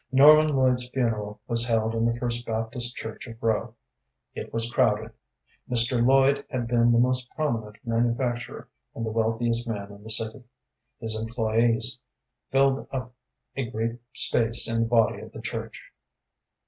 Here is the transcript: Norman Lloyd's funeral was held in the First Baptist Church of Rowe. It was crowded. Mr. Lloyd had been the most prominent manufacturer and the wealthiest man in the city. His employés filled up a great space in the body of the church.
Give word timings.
Norman 0.11 0.47
Lloyd's 0.55 0.89
funeral 0.89 1.39
was 1.47 1.67
held 1.67 1.93
in 1.93 2.05
the 2.05 2.19
First 2.19 2.43
Baptist 2.43 2.95
Church 2.95 3.27
of 3.27 3.35
Rowe. 3.39 3.75
It 4.33 4.51
was 4.51 4.67
crowded. 4.71 5.11
Mr. 5.69 6.03
Lloyd 6.03 6.43
had 6.49 6.67
been 6.67 6.91
the 6.91 6.97
most 6.97 7.29
prominent 7.35 7.75
manufacturer 7.85 8.67
and 8.95 9.05
the 9.05 9.11
wealthiest 9.11 9.69
man 9.69 9.91
in 9.91 10.01
the 10.01 10.09
city. 10.09 10.43
His 10.99 11.15
employés 11.15 11.99
filled 12.49 12.87
up 12.91 13.13
a 13.55 13.65
great 13.69 13.99
space 14.15 14.67
in 14.67 14.79
the 14.81 14.87
body 14.89 15.21
of 15.21 15.33
the 15.33 15.41
church. 15.41 15.79